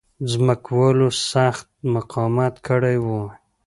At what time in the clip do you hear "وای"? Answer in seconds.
3.05-3.25